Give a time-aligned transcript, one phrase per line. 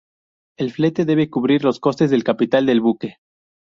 [0.57, 3.17] El flete debe cubrir los costes del capital del buque.